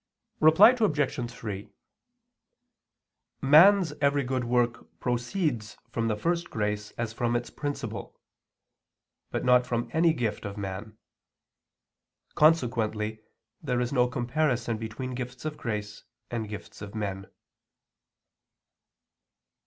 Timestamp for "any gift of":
9.93-10.57